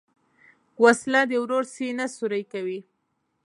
[0.83, 2.79] وسله د ورور سینه سوری کوي